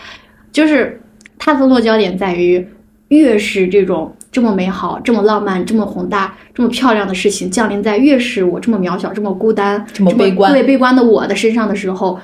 [0.51, 0.99] 就是
[1.45, 2.65] 它的落脚点在于，
[3.09, 12.17] 越是这种这么美好、这么浪漫、这么宏大、这么漂亮的事情降临在越是我这么渺小、这么孤单、这么悲观对悲观的我的身上的时候，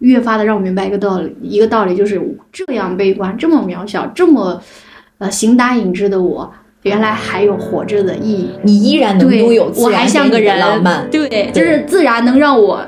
[0.00, 2.20] 越发的让我明白一个道理，一个道理就是
[2.52, 4.60] 这样悲观、这么渺小、这么
[5.16, 6.52] 呃形单影只的我，
[6.82, 8.50] 原来还有活着的意义。
[8.62, 11.08] 你依然能对，拥有自我还然人，浪漫。
[11.10, 12.84] 对，就是自然能让我，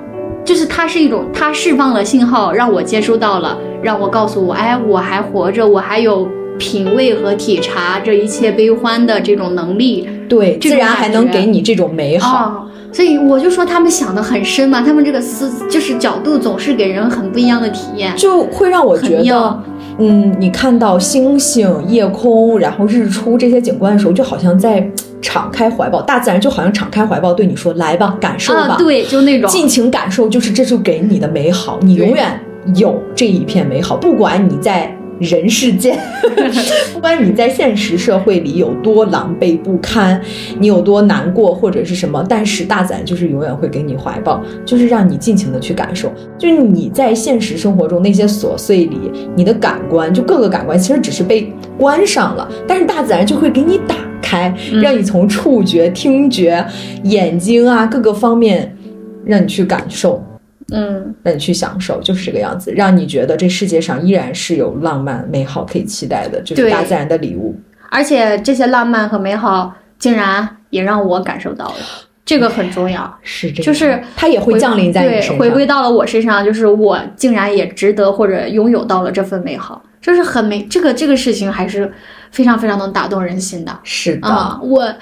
[0.51, 10.09] 就是它是一种，它释放了信号，让我接收到了，让我告诉我，哎，我还活着，我还有品味和体察这一切悲欢的这种能力。
[10.29, 12.37] 对，自然还能给你这种美好。
[12.37, 18.13] 哦，所以我就说他们想的很深嘛，他们这个思就是角度总是给人很不一样的体验。
[18.17, 19.63] 就会让我觉得，
[19.99, 32.41] 嗯，你看到星星、夜空，然后日出这些景观的时候，就好像在敞开怀抱，大自然就好像敞开怀抱对你说：“来吧，感受吧，啊，对，就那种尽情感受。”就是这就给你的美好，你永远
[32.77, 34.97] 有这一片美好，不管你在。
[35.21, 35.99] 人世间，
[36.95, 40.19] 不管你在现实社会里有多狼狈不堪，
[40.59, 46.11] 你有多难过或者是什么，但是大自然就是永远会给你怀抱，就是让你尽情的去感受。
[46.39, 53.95] 就是你在现实生活中那些琐碎里，你的感官就各个感官其实只是被关上了，但是大自然就会给你打
[54.31, 56.65] 开，嗯让你从触觉、听觉、
[57.03, 58.77] 眼睛啊各个方面，
[59.25, 60.25] 让你去感受。
[60.73, 67.59] 嗯，让你去享受，就是这个样子，让你觉得这世界上依然是有浪漫、美好可以期待的，就是大自然的礼物。
[67.91, 71.75] 而且这些浪漫和美好竟然也让我感受到了，
[72.25, 73.13] 这个很重要。
[73.23, 75.39] 是这样，就是它也会降临在你身上。
[75.39, 80.63] 对，回归到了我身上，就是我竟然也值得或者拥有到了这份美好，就是很美。
[80.71, 81.93] 这个这个事情还是
[82.31, 84.61] 非常非常能打动人心的是的，啊！
[84.63, 84.93] 我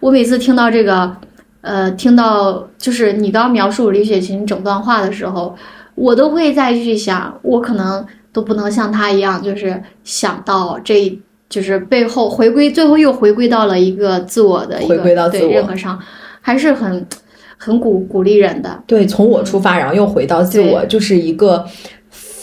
[0.00, 1.16] 我每次听到这个，
[1.60, 5.56] 呃，听到就是你刚描述李雪琴整段话的时候，
[5.94, 11.18] 我都会再去想，我可能都不能像她一样，就是想到这。
[11.48, 15.96] 就是背后回归，最后又回归到了一个自我的一个回归到自对我认可上，
[16.40, 17.06] 还是很
[17.56, 18.82] 很鼓鼓励人的。
[18.84, 21.64] 对，从我出发，然后又回到自我，对就是一个。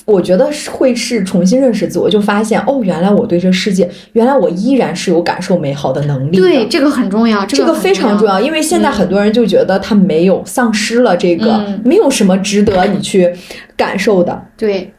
[0.06, 6.42] 我觉得是会是重新认识自我，就发现哦，原来我对这世界，原来我依然是有感受美好的能力的。
[6.42, 13.34] 对，这个很重要，这个很非常重要，因为现在很多人就觉得他没有丧失了这个，嗯没有什么值得你去
[13.78, 14.44] 感受的。
[14.58, 14.94] 对，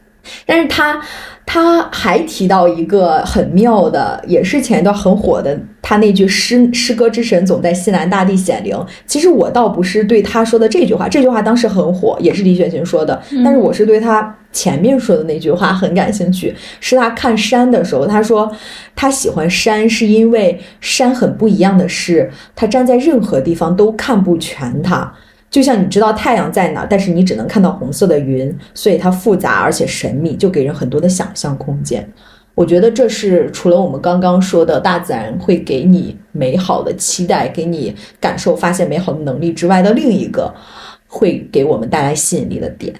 [0.47, 0.99] 但是他
[1.45, 8.75] 他还提到一个很妙的，也是前一段很火的，他那句诗诗歌之神总在西南大地显灵。
[9.07, 18.51] 其实我倒不是对他说的这句话，这句话当时很火，也是李雪琴说的，但是我是对他前面说的那句话很感兴趣，是他看山的时候，他说
[18.97, 25.12] 他喜欢山是因为山很不一样的是，他站在任何地方都看不全它。
[25.51, 32.09] 就像你知道太阳在哪，但是你只能看到红色的云，所以它复杂而且神秘，就给人很多的想象空间。
[32.57, 40.53] 我觉得这是除了我们刚刚说的大自然会给你美好的期待，给你感受、发现美好的能力之外的另一个
[41.07, 42.95] 会给我们带来吸引力的点，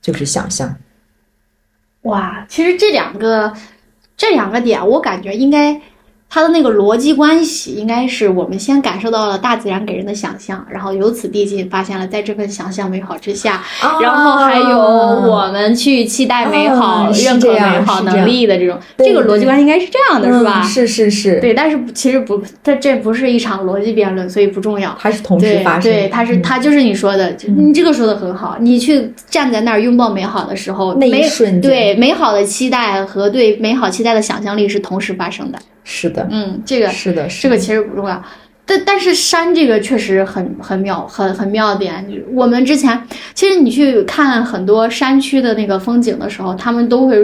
[0.00, 0.76] 就是想象。
[2.02, 3.52] 哇，其实这两个
[4.16, 5.80] 这两个点，我感觉应该
[6.32, 13.60] 它的那个逻辑关系，应该是我们先感受到了大自然给人的想象，然后由此递进，发现了在这份想象美好之下，
[14.00, 20.62] 然后还有我们去期待美好、认可美好能力的这种，对这个逻辑关系应该是这样的，是吧？
[20.62, 24.96] 嗯是是是，对，但是其实不，它这不是一场逻辑辩论，所以不重要。
[25.00, 25.98] 它是同时对发生的。
[25.98, 28.56] 对，它是嗯它就是你说的，就你这个说的很好。
[28.60, 35.58] 你去站在那儿拥抱美好的时候，那一瞬间对美好的期待和对美好期待的想象力是同时发生的。
[35.92, 38.22] 是的，嗯，这个是的，这个其实不重要。
[38.64, 42.06] 但但是山这个确实很很妙，很很妙点。
[42.32, 43.02] 我们之前
[43.34, 47.16] 其实你去看很多山区的那个风景的时候，他们都会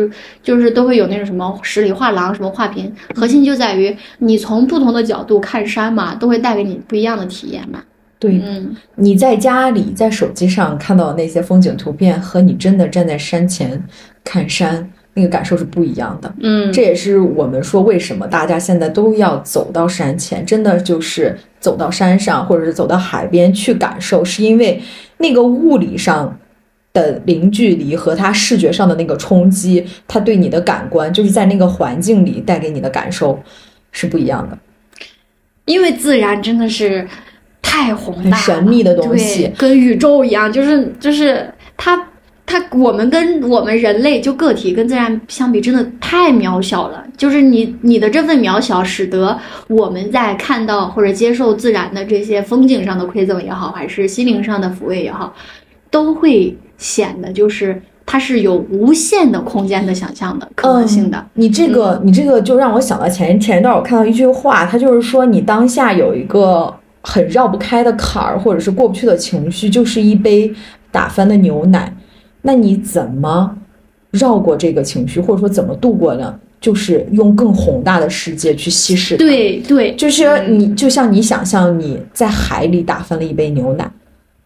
[0.42, 7.80] 就是都会有那种什么十里画廊、什么画屏，核心就在于你从不同的角度看山嘛，都会带给你不一样的体验嘛。
[8.18, 13.80] 对，嗯，你在家里在手机上看到的那些风景图片，和你真的站在山前
[14.24, 16.32] 看山，那个感受是不一样的。
[16.40, 24.80] 嗯，这也是我们说为什么大家现在都要走到山前，真的就是走到山上，或者是走到海边去感受，是因为
[25.16, 26.38] 那个物理上
[26.92, 33.38] 的零距离和它视觉上的那个冲击，它对你的感官，就是在那个环境里带给你的感受
[33.92, 34.58] 是不一样的。
[35.64, 37.08] 因为自然真的是
[37.62, 42.05] 太宏大神秘的东西，跟宇宙一样，就是就是它
[42.46, 47.04] 它我们跟我们人类就个体跟自然相比，真的太渺小了。
[47.16, 49.36] 就是你你的这份渺小，使得
[49.68, 55.34] 我们在看到或者接受自然的这些风景上的馈赠也好，还是心灵上的抚慰也好，
[55.90, 61.26] 都会显得就是它是有无限的空间的想象的可能性的。
[61.34, 70.52] 你这个，你这个就让我想到前前一段我看到一句话，它就是说你当下有一个很绕不开的坎儿，或者是过不去的情绪，就是一杯
[70.92, 71.92] 打翻的牛奶。
[72.46, 73.58] 那你怎么
[74.12, 76.32] 绕过这个情绪，或者说怎么度过呢？
[76.60, 79.16] 就是用更宏大的世界去稀释。
[79.16, 83.90] 对对，就是你，就像你想象你在海里打翻了一杯牛奶，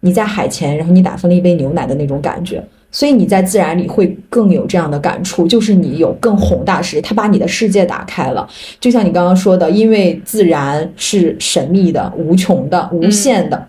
[0.00, 8.48] 你在海前，然后你打翻了一杯牛奶的那种感觉，所以你在自然里会更有这样的感触，就是你有更宏大的世界，它把你的世界打开了。
[8.80, 13.68] 就像你刚刚说的，因为自然是神秘的、无穷的、无限的。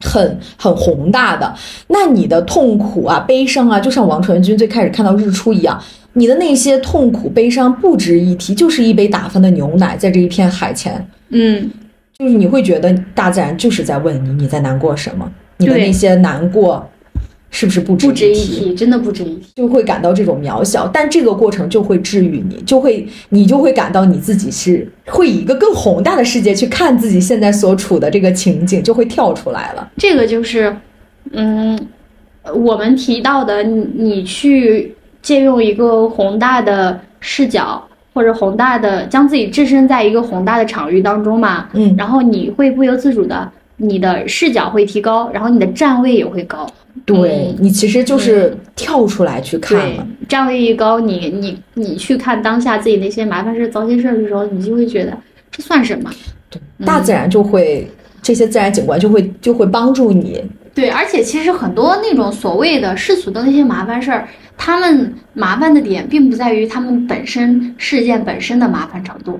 [0.00, 1.54] 很很宏大的，
[1.88, 5.80] 那你的痛苦啊、悲伤啊，就像王传君最开始看到日出一样，
[6.14, 11.70] 你的那些痛苦、悲伤不值一提，就是一杯打翻的牛奶，在这一片海前，嗯，
[12.18, 15.30] 就是你会觉得大自然就是在问你，你在难过什么？
[15.58, 16.88] 你的那些难过
[17.50, 18.74] 是不是不值不值一提？
[18.74, 19.52] 真的不值一提。
[19.56, 29.90] 就会感到这种渺小，但这个过程就会治愈你，就会你就会感到你自己是会以一个更宏大的世界去看自己现在所处的这个情景，就会跳出来了。
[29.96, 30.74] 这个就是，
[31.32, 31.78] 嗯，
[32.54, 37.84] 我们提到的，你你去借用一个宏大的视角，
[38.14, 46.70] 或者宏大的将自己置身在一个宏大的场域当中嘛，嗯然后你会不由自主的，你的视角会提高，然后你的站位也会高。
[47.06, 55.16] 对嗯你其实就是跳出来去看对了。，站位一高，你你你去看当下自己那些麻烦事、糟心事儿的时候，你就会觉得
[55.50, 56.10] 这算什么？
[56.50, 57.88] 对，大自然就会
[58.20, 60.42] 这些自然景观就会就会帮助你。
[60.74, 69.38] 对，而且其实很多那种所谓的世俗的那些麻烦事儿，他们麻烦的点并不在于他们本身事件本身的麻烦程度，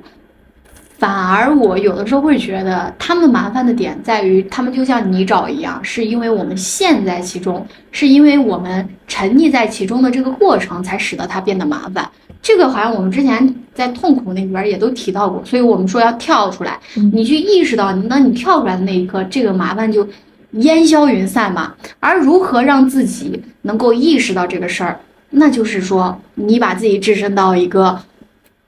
[1.00, 12.06] 反而我有的时候会觉得他们麻烦的点在于，他们就像泥沼一样，是因为我们陷在其中，是因为我们沉溺在其中的这个过程，才使得它变得麻烦。
[12.42, 20.06] 这个好像我们之前在痛苦那里边也都提到过，所以我们说要跳出来，嗯你去意识到，当你跳出来的那一刻，这个麻烦就
[20.52, 21.72] 烟消云散嘛。
[21.98, 27.98] 而如何让自己能够意识到这个事儿，那就是说，你把自己置身到一个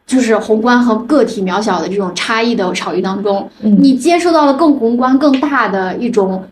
[0.07, 6.45] 就是宏观和个体渺小的这种差异的场域当中，嗯你接受到了更宏观、更大的一种，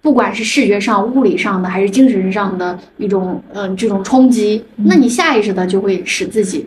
[0.00, 6.66] 不管是视觉上、物理上的，还是精神上的一种，嗯、这种冲击，那你下意识的就会使自己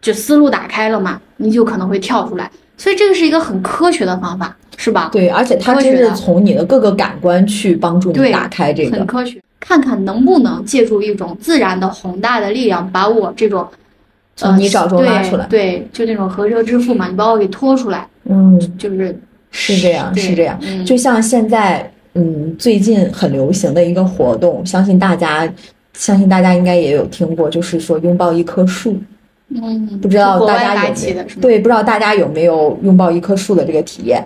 [0.00, 2.50] 就思路打开了嘛，你就可能会跳出来。
[2.76, 5.08] 所以这个是一个很科学的方法，是吧？
[5.12, 8.96] 对，而且它真是从你的各个感官去帮助你对打开这个。
[8.96, 13.64] 很科学，看看能不能借助一种自然的宏大的力量，把我这种
[14.36, 19.16] 从泥沼中拉出来对，对，就那种河蛇之腹嘛，你把我给拖出来，嗯，就是
[19.50, 20.58] 是这样，是这样。
[20.62, 25.48] 嗯，就像现在，嗯，最近很流行的一个活动，相信大家，
[25.92, 28.96] 相信大家应该也有听过，就是说拥抱一棵树。
[29.54, 30.94] 嗯，不知道大家有？
[31.40, 34.24] 对，不知道大家有没有拥抱一棵树的这个体验？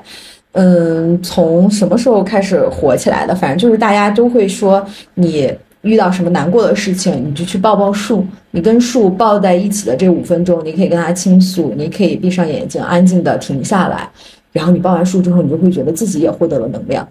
[0.53, 3.35] 嗯，从什么时候开始火起来的？
[3.35, 8.27] 反正就是大家都会说，你遇到什么难过的事情，你就去抱抱树。
[8.51, 14.09] 你跟树抱在一起的这五分钟，你可以跟它倾诉，你可以闭上眼睛，安静的停下来。
[14.52, 17.07] 然后你抱完树之后，你就会觉得自己也获得了能量。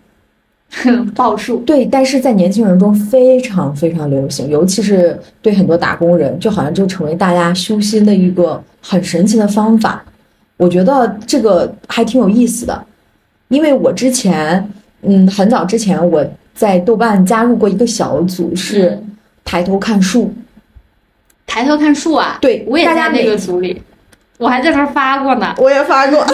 [1.15, 10.03] 抱树，对，但是在年轻人中非常非常流行，尤其是对很多打工人，就好像就成为大家修心的一个很神奇的方法。
[10.57, 12.83] 我觉得这个还挺有意思的，
[13.47, 14.69] 因为我之前，
[15.03, 16.25] 嗯，很早之前我
[16.57, 19.15] 在豆瓣加入过一个小组，是嗯。
[19.45, 20.33] 抬头看树。
[21.45, 23.81] 抬头看树啊，对我也在那个组里，
[24.39, 25.53] 我还在那儿发过呢。
[25.59, 26.25] 我也发过，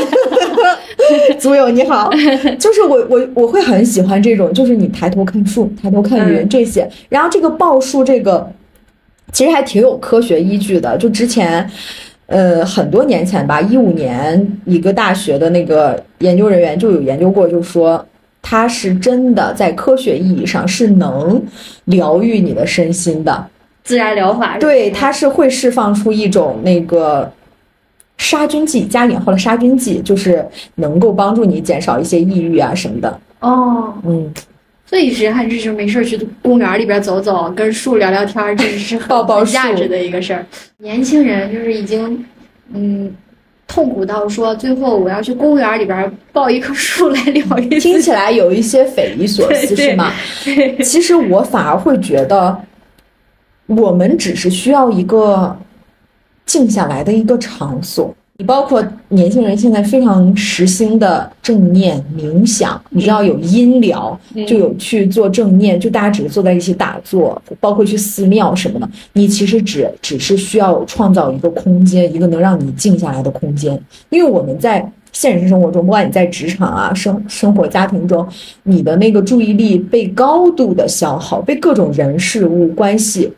[1.37, 2.09] 组友你好，
[2.57, 6.49] 就是我我我会很喜欢这种，就是你抬头看树，抬头看云嗯。
[6.49, 8.49] 这些，然后这个报数这个
[9.31, 11.69] 其实还挺有科学依据的，就之前。
[12.27, 18.03] 呃，很多年前吧，一五年一个大学的那个研究人员就有研究过，就说
[18.43, 21.41] 它是真的在科学意义上是能
[21.85, 23.47] 疗愈你的身心的。
[23.83, 27.29] 自然疗法对，它是会释放出一种那个
[28.17, 33.19] 杀菌剂，加引号的杀菌剂，就是能够帮助你减少一些抑郁啊什么的。
[33.39, 34.31] 哦，嗯，
[34.85, 40.45] 所以人还是没事儿去公园里边走走，跟树聊聊天儿，这是很 抱抱很价值的一个事儿。
[40.77, 42.23] 年轻人就是已经，
[42.73, 43.13] 嗯，
[43.73, 47.79] 痛苦到说最后我要去公园里边抱一棵树来疗愈自己。
[47.79, 50.11] 听起来有一些匪夷所思， 是吗？
[50.83, 52.55] 其实我反而会觉得，
[53.65, 55.57] 我们只是需要一个
[56.45, 58.15] 静下来的一个场所。
[58.39, 68.89] 你包括年轻人现在非常时兴的正念冥想，你知道有音疗，嗯就有去做正念，就大家只是坐在一起打坐，包括去寺庙什么的。
[69.13, 73.79] 你其实只只是需要创造一个空间，一个能让你静下来的空间。
[74.09, 78.27] 因为我们在现实生活中，不管你在职场啊、生生活、家庭中，
[78.63, 83.31] 你的那个注意力被高度的消耗，被各种人事物关系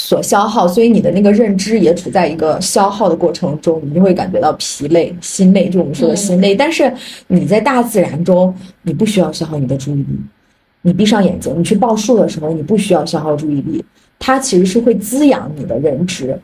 [0.00, 6.54] 所消耗，所以你的那个认知也处在一个消耗的过程中，你就会感觉到疲累、心累，就我们说的心累。
[6.54, 6.90] 但是
[7.26, 10.06] 你在大自然中，你不需要消耗你的注意力，
[10.82, 13.84] 你闭上眼睛，你去报数的时候，你不需要消耗注意力，
[14.20, 16.40] 它其实是会滋养你的认知。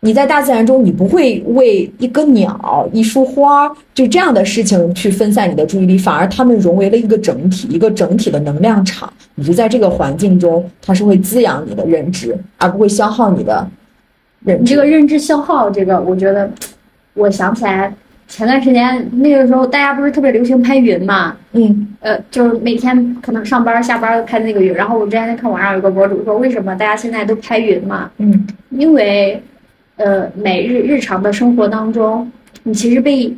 [0.00, 9.12] 你在大自然中，你不会为一个鸟、一束花就这样的事情去分散你的注意力，反而它们融为了一个整体，一个整体的能量场。
[9.34, 13.66] 你就在这个环境中，它是会滋养你的认知，而不会消耗你的
[14.44, 14.62] 认知。
[14.62, 16.48] 你这个认知消耗，这个我觉得，
[17.14, 17.92] 我想起来
[18.28, 21.36] 前段时间那个时候，大家不是特别流行拍云嘛？
[21.52, 24.72] 嗯呃，就是每天可能上班下班都拍那个云。
[24.72, 28.10] 然后我之前看网上有个博主说，为什么大家现在都拍云嘛？
[28.18, 29.42] 嗯因为，
[29.96, 32.30] 呃，每日日常的生活当中，
[32.64, 33.34] 你其实被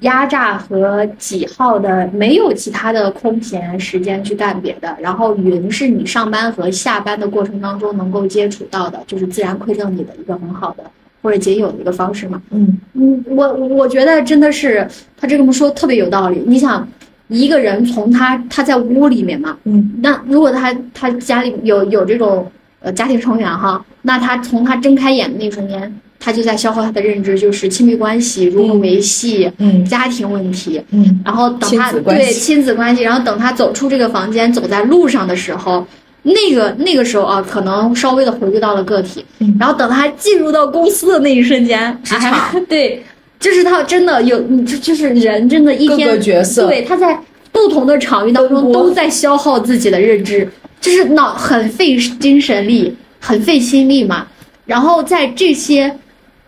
[0.00, 4.94] 压榨和挤耗的，没有其他的空闲时间去干别的。
[5.00, 10.84] 然后云是你上班和下班的过程当中能够接触到的，就是自然馈赠你的一个很好的
[11.22, 12.40] 或者仅有的一个方式嘛。
[12.50, 14.86] 嗯嗯，我我觉得真的是
[15.16, 16.42] 他这么说特别有道理。
[16.46, 16.86] 你想，
[17.28, 22.46] 一个人从他他在屋里面嘛，嗯那如果他他家里有有这种
[22.86, 35.84] 呃家庭成员哈，那他从他睁开眼的那一瞬间，他就在消耗他的认知，就是亲密关系如何嗯维系、嗯家庭问题，嗯然后等他对亲子关系，然后等他走出这个房间，走在路上的时候。
[36.28, 43.00] 那个那个时候啊，可能稍微的回归到了个体，嗯然后等他进入到公司的那一瞬间，职场哎 对，
[43.38, 47.16] 就是他真的有，你就就是人真的一天各个角色对，他在
[47.52, 50.50] 不同的场域当中都在消耗自己的认知，
[50.86, 54.24] 就是脑很费精神力，很费心力嘛。
[54.66, 55.98] 然后在这些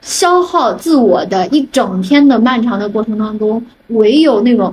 [0.01, 4.73] 消耗自我的一整天的漫长的过程当中，唯有那种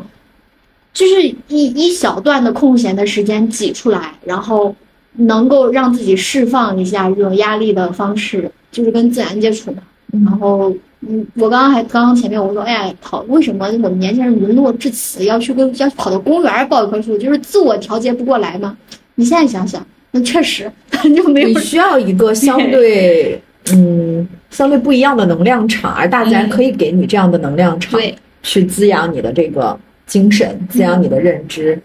[0.94, 4.76] 就是一一小段的空闲的时间挤出来，然后
[5.14, 9.78] 能够让自己释放一下这种压力的方式，就是跟自然接触嘛。
[10.12, 18.78] 然后，嗯，我刚刚还刚刚前面我说，哎呀，跑为什么我们年轻人沦落至此，要去跟要跑到公园儿抱一棵树，就是自我调节不过来吗？
[19.16, 20.72] 你现在想想，那确实
[21.16, 23.42] 就没有你需要一个相对
[23.72, 31.82] 嗯相对不一样的能量场，而大自然嗯可以给你这样的能量场，对去滋养你的这个精神，滋养你的认知。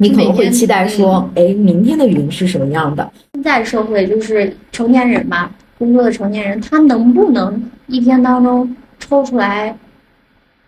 [0.00, 3.10] 你可能会期待说，哎，明天的云是什么样的？
[3.34, 9.76] 现在社会就是成年人嘛，工作的成年人，他能不能一天当中抽出来，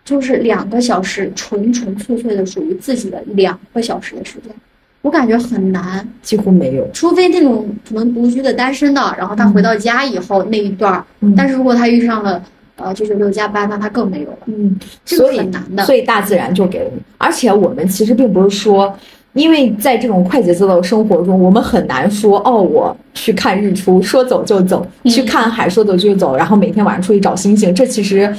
[0.03, 4.53] 就是两个小时纯纯粹粹的属于自己的两个小时的时间？
[5.01, 6.87] 我感觉很难，几乎没有。
[6.93, 12.41] 除非那种可能独居的单身的，然后他回到家以后那一段儿，嗯但是如果他遇上了
[12.75, 15.83] 呃九九六加班，那他更没有了，嗯，这个所以很难的。
[15.85, 17.01] 所以大自然就给了你。
[17.17, 18.95] 而且我们其实并不是说，
[19.33, 27.73] 因为在这种快节奏的生活中，我们很难说哦，我去看日出，说走就走；嗯去看海，说走就走，然后每天晚上出去找星星。
[27.73, 28.31] 这其实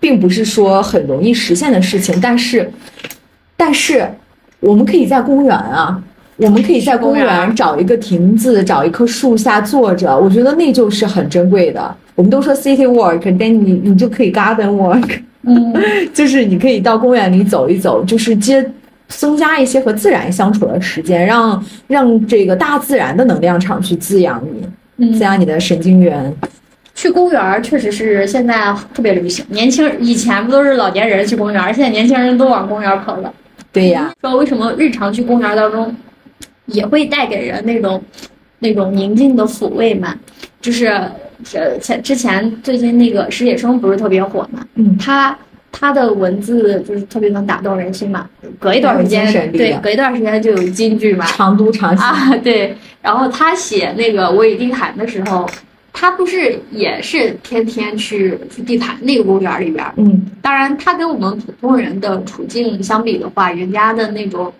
[0.00, 2.68] 并不是说很容易实现的事情，但是，
[3.56, 4.10] 但是
[4.60, 6.00] 我们可以在公园啊。
[6.42, 11.94] 我们可以在公园园找一个亭子，找一棵树下坐着，我觉得那就是很珍贵的。
[12.14, 15.74] 我们都说 city walk，但你你就可以 garden walk，嗯，
[16.14, 18.66] 就是你可以到公园里走一走，就是接
[19.08, 24.42] 增加一些和自然相处的时间，让让这个大自然的能量场去滋养
[24.96, 26.34] 你，滋嗯，养你的神经元。
[26.94, 33.30] 去公园儿确实是现在特别流行，年轻以前不都是老年人去公园儿，现在年轻人都往公园儿跑了。
[33.72, 35.94] 对呀，说为什么日常去公园当中
[36.66, 38.02] 也会带给人那种
[38.58, 40.14] 那种宁静的抚慰嘛？
[40.60, 40.86] 就是
[41.54, 44.64] 呃前之前最近那个史铁生不是特别火嘛？
[44.74, 45.36] 嗯，他
[45.72, 48.28] 他的文字就是特别能打动人心嘛。
[48.58, 51.24] 隔一段时间对，隔一段时间就有金句嘛。
[51.26, 52.76] 长都长西，啊，对。
[53.00, 55.48] 然后他写那个《我与地毯》的时候，
[55.92, 59.92] 他不是也是天天去去地坛那个公园里边儿。
[59.96, 64.52] 嗯，当然，他跟我们普通人的处境相比的话，人家的那种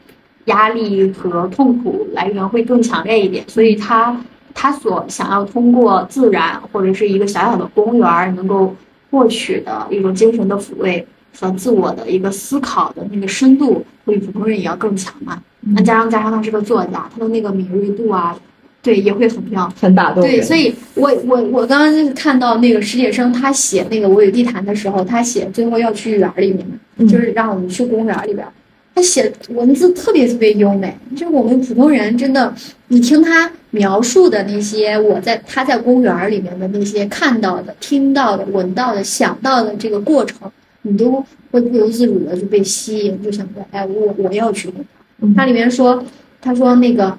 [0.47, 4.21] 压力和痛苦来源会更强烈一点，所以他
[4.55, 8.75] 他所想要通过自然或者是一个小小的公园儿能够
[9.11, 11.07] 获取的一种精神的抚慰
[11.39, 15.41] 和自我的一个思考的那个深度，会比普通人也要更强嘛。
[15.61, 18.37] 那加上加上他是个作家，他的那个敏锐度啊，
[18.83, 19.75] 对，也会很漂亮。
[19.81, 20.23] 很打动。
[20.23, 26.67] 对，所以我我我刚刚就是看到那个史铁生他写那个《我与地坛》的时候，他写最后要去园儿里面，
[26.97, 28.53] 嗯就是让我们去公园儿里边儿。
[28.95, 32.53] 他写文字特别特别优美，就是我们普通人真的，
[32.89, 40.51] 你听他描述的那些我在他在公园里面的那些看到的、听到的、闻到的、想到的这个过程，
[40.83, 44.87] 你都会不由自主的就被吸引，就想着，哎，我我要去公园儿。
[45.23, 46.03] 嗯里面说，
[46.41, 47.19] 他说那个，呃，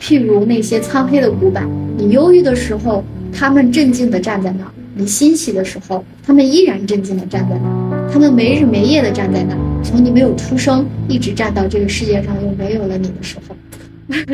[0.00, 8.10] 譬如那些苍黑的古板，你忧郁的时候，他们镇静地站在那儿；你欣喜的时候，他们依然镇静地站在那儿。
[8.10, 13.54] 他们没日没夜地站在那儿，从你没有出生，一直站到这个世界上又没有了你的时候，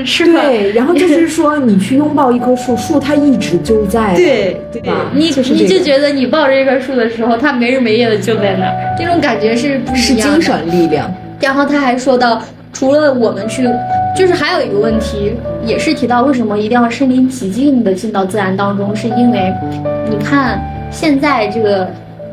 [0.04, 0.40] 是吧？
[0.42, 10.34] 对，然后就是说，你去拥抱一棵树，树它一直就在。，对对吧你你就是这个就觉得你抱着一棵树的时候，它没日没夜的就在那儿，这种感觉是不是一样的。
[10.34, 11.12] 精神力量。
[11.40, 12.40] 然后他还说到，
[12.72, 13.68] 除了我们去，
[14.14, 15.32] 就是还有一个问题，
[15.64, 19.52] 也是提到为什么一定要身临其境的进到自然当中，是因为
[20.08, 20.60] 你看
[20.90, 21.88] 现在这个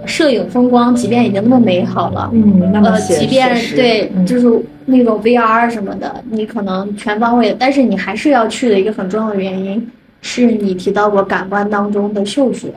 [0.06, 4.26] 摄影风光，即便已经那么美好了，嗯，那么呃，即便对，嗯。
[4.26, 4.48] 就是
[4.86, 9.88] 那种 VR 什么的，你可能全方位，但是你还是要去的一个很重要的原因，
[10.22, 12.68] 是你提到过感官当中的嗅觉，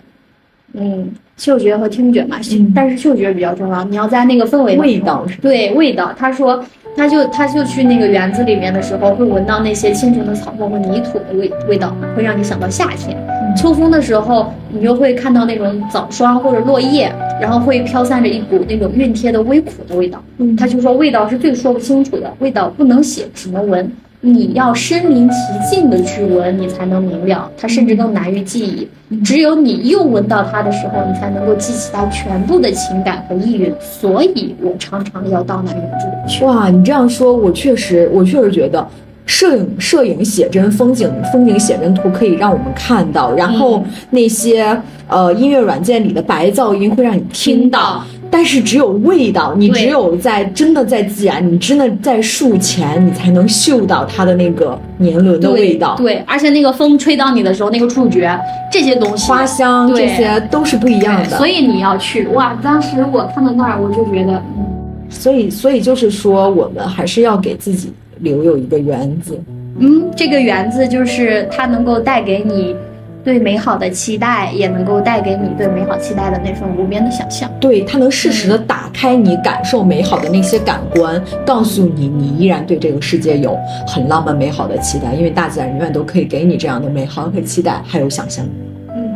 [0.75, 2.73] 嗯，嗅觉和听觉嘛，嗯。
[2.75, 6.13] 但是嗅觉比较重要，你要在那个氛围当中味道是对味道。
[6.17, 6.63] 他说，
[6.97, 13.17] 他就他就去那个园子里面的时候，会闻到那些清晨的草木和泥土的味味道，会让你想到夏天。
[13.57, 20.23] 秋风的时候，你就会看到那种早霜或者落叶，然后会飘散着一股那种熨帖的微苦的味道。
[20.39, 23.91] 嗯他就说味道是最说不清楚的，味道不能写，只能闻。
[24.27, 25.37] 你要身临其
[25.71, 27.51] 境的去闻，你才能明了。
[27.59, 28.89] 它甚至更难于记忆。
[29.23, 33.71] 只有你又闻到它的时候，你才能够记起它全部的情感和意蕴。
[33.79, 35.79] 所以我常常要到那里
[36.27, 36.43] 去。
[36.45, 38.87] 哇，你这样说，我确实，我确实觉得。
[39.27, 48.05] 摄影摄影写真风景风景写真图可以让我们看到，然后嗯那些呃音乐软件里的白噪音会让你听到，
[48.37, 58.37] 但是只有味道，你只有在真的在自然，你真的在树前，你才能嗅到它的那个年轮的味道，对，而且那个风吹到你的时候，那个触觉，
[58.73, 61.37] 这些东西，花香这些都是不一样的。
[61.37, 62.59] 所以你要去哇！
[62.61, 64.67] 当时我看到那儿，我就觉得，嗯，
[65.09, 69.41] 所以所以就是说，我们还是要给自己留有一个园子。
[69.79, 72.75] 嗯，这个园子就是它能够带给你
[73.25, 77.51] 对美好的期待，也能够带给你对美好期待的那份无边的想象。
[77.59, 83.57] 对，它能适时的打开你感受美好的那些感官，告诉你你依然对这个世界有
[83.87, 88.45] 很浪漫美好的期待，因为大自然永远都可以给你这样的美好和期待，还有想象。
[88.95, 89.11] 嗯，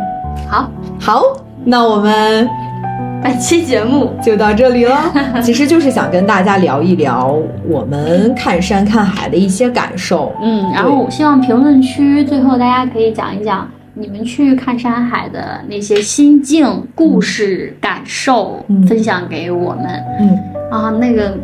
[0.48, 1.22] 好，好，
[1.64, 2.48] 那我们
[3.22, 5.12] 本期节目 就到这里了。
[5.44, 7.38] 其实就是想跟大家聊一聊
[7.68, 10.32] 我们看山看海的一些感受。
[10.40, 19.86] 嗯，然后我希望评论区最后大家可以讲一讲你们去看山海的那些心境、故事、感受，嗯分享给我们
[20.20, 20.38] 嗯
[20.70, 20.90] 啊。
[20.90, 21.36] 那个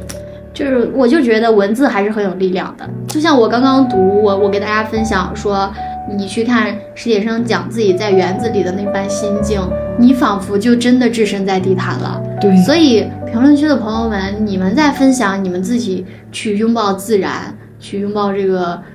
[0.52, 2.88] 就是，我就觉得文字还是很有力量的。
[3.08, 5.68] 就像我刚刚读，我我给大家分享说，
[6.16, 9.60] 你去看史铁生讲自己在园子里的那番心境，
[9.98, 12.22] 你仿佛就真的置身在地坛了。
[12.40, 18.93] 对，所以评论区的朋友们，你们在分享你们自己去拥抱自然、去拥抱这个大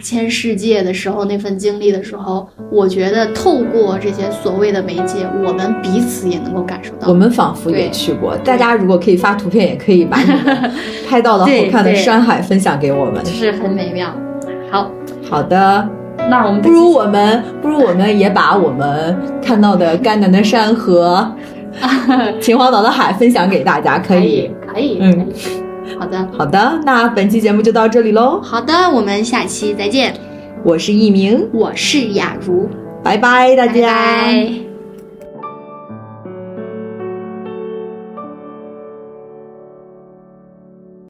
[0.00, 7.08] 千世界的时候，那份经历的时候，我觉得透过这些所谓的媒介，我们彼此也能够感受到。
[7.08, 8.36] 我们仿佛也去过。
[8.38, 10.70] 大家如果可以发图片，也可以把你们
[11.08, 13.22] 拍到的好看的山海分享给我们。
[13.24, 14.08] 就是很美妙。
[14.70, 14.90] 好，
[15.28, 15.88] 好的，
[16.28, 21.30] 那我们不如我们不如我们也把我们看到的甘南的山和
[22.40, 24.98] 秦皇岛的海分享给大家，可以可以。
[24.98, 25.26] 可以，嗯。
[26.00, 28.40] 好的，好的，那本期节目就到这里喽。
[28.42, 30.14] 好的，我们下期再见。
[30.64, 32.66] 我是一鸣，我是雅茹。
[33.04, 33.86] 拜拜，大拜家。
[33.94, 34.69] 拜。